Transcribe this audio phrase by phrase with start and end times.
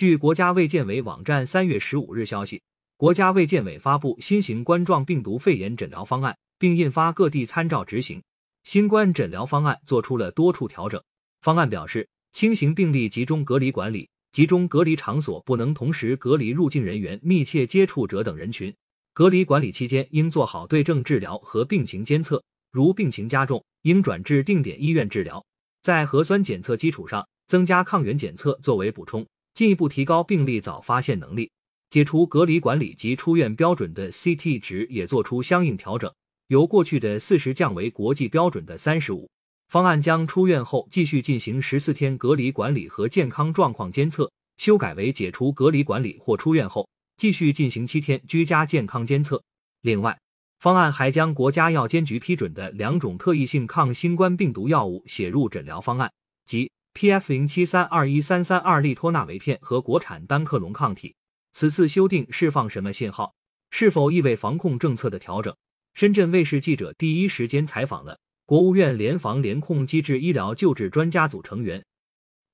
[0.00, 2.62] 据国家卫健委网站三月十五日消息，
[2.96, 8.22] 国家卫健委发布新型冠状病毒肺炎诊疗方案，并印发各地参照执行。
[8.62, 10.98] 新冠诊疗方案做出了多处调整。
[11.42, 18.74] 方案表示，轻型病例集中隔离管理，集中隔离场所不能同时隔离入境人员、密切接触者等人群。
[19.12, 22.42] 隔离管理期间应做好对症治疗和病情监测，
[22.72, 25.44] 如病情加重，应转至定点医院治疗。
[25.82, 31.50] 在核酸检测基础上，增加抗原检测作为补充，进一步提高病例早发现能力。
[31.90, 36.12] 解除隔离管理及出院标准的 CT 值也做出相应调整，
[36.46, 39.28] 由过去的四十降为国际标准的三十五。
[39.68, 49.42] 方案将出院后继续进行十四天隔离管理和健康状况监测修改为解除隔离管理或出院后继续进行七天居家健康监测。
[49.82, 50.16] 另外，
[50.58, 56.12] 方案还将国家药监局批准的两种特异性抗新冠病毒药物写入诊疗方案，
[56.46, 57.32] 即 P.F.
[57.32, 61.14] 零七三二一三三二利托那韦片和国产单克隆抗体。
[61.52, 63.34] 此次修订释放什么信号？
[63.70, 65.56] 是否意味防控政策的调整？
[65.94, 68.18] 深圳卫视记者第一时间采访了。
[68.44, 71.84] 国务院联防联控机制医疗救治专家组成员、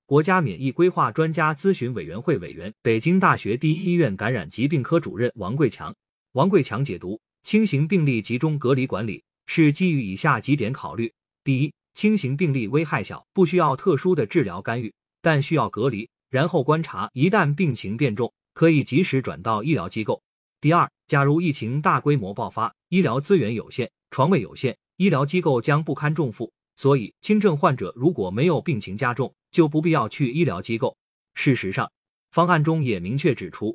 [0.05, 5.95] 国家免疫规划专家咨询委员会委员、北京大学第一医院感染疾病科主任王贵强。
[6.33, 11.11] 王贵强解读：轻型病例集中隔离管理是基于以下几点考虑：
[11.43, 20.23] 第一，轻型病例危害小，不需要特殊的治疗干预，但需要隔离，然后观察，一旦病情变重，可以及时转到医疗机构。
[20.61, 24.77] 第二，假如疫情大规模爆发，医疗资源有限，床位有限。
[24.99, 30.95] 医疗机构将不堪重负，所以轻症患者如果没有病情加重，就不必要去医疗机构。
[31.33, 31.91] 事实上，
[32.31, 33.75] 方案中也明确指出，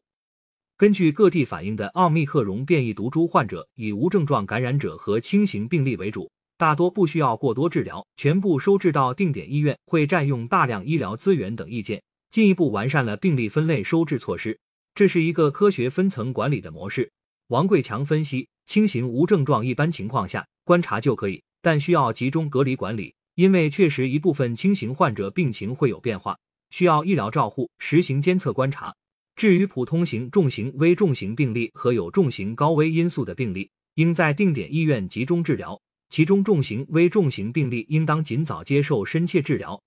[0.77, 6.29] 根据各地反映的奥密克戎变异毒株患者以无症状感染者和轻型病例为主，
[6.61, 14.55] 大多不需要过多治疗，全部收治到定点医院会占用大量医疗资源等意见，进一步完善了病例分类收治措施。
[14.93, 17.11] 这是一个科学分层管理的模式。
[17.47, 20.45] 王贵强分析，轻型无症状一般情况下。
[20.63, 26.37] 观察就可以，但需要集中隔离管理，因为确实一部分轻型患者病情会有变化，
[26.69, 28.93] 需要医疗照护，实行监测观察。
[29.35, 39.81] 至于普通型、重型、危重型病例和有重型高危因素的病例，应在定点医院集中治疗，其中重型、危重型病例应当尽早接受深切治疗，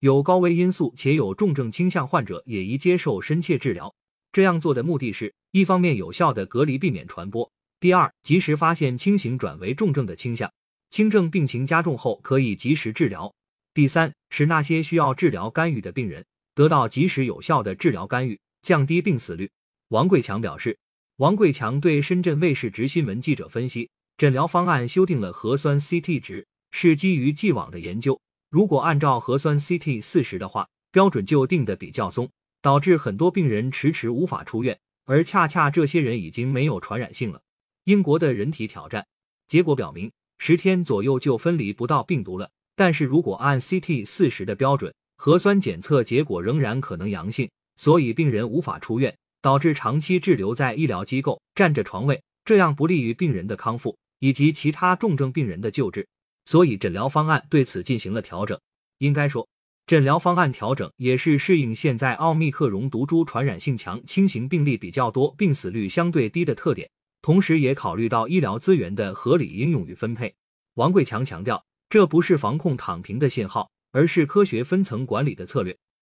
[0.00, 3.92] 有高危因素且有重症倾向患者也宜接受深切治疗。
[4.30, 7.50] 这样做的目的是，一方面有效的隔离，避免传播。
[7.80, 10.52] 第二，及时发现轻型转为重症的倾向，
[10.90, 13.34] 轻症病情加重后可以及时治疗。
[13.72, 16.22] 第三，使那些需要治疗干预的病人
[16.54, 19.50] 得到及时有效的治疗干预，降低病死率。
[19.88, 20.78] 王贵强表示，
[21.16, 23.88] 王贵强对深圳卫视执新闻记者分析，
[24.20, 28.20] 诊疗方案修订了核酸 CT 值，是基于既往的研究。
[28.50, 32.30] 如果按照核酸 CT 四十的话，标准就定的比较松，
[32.60, 37.40] 导致很多病人迟迟无法出院，而恰恰这些人已经没有传染性了。
[37.84, 39.06] 英国的人体挑战
[39.48, 42.50] 结果表明，十天左右就分离不到病毒了。
[42.76, 47.48] 但是如果按 CT 四十的标准，核酸检测结果仍然可能阳性，
[47.78, 56.06] 所以病人无法出院，导致长期滞留在医疗机构，占着床位，这样不利于病人的康复以及其他重症病人的救治。
[56.46, 58.58] 所以诊疗方案对此进行了调整。
[58.98, 59.46] 应该说，
[59.86, 66.88] 诊疗方案调整也是适应现在奥密克戎毒株传染性强、轻型病例比较多、病死率相对低的特点。
[67.22, 70.34] 同时，也考虑到医疗资源的合理应用与分配。
[70.74, 75.76] 王贵强强调，这不是防控躺平的信号，而是科学分层管理的策略。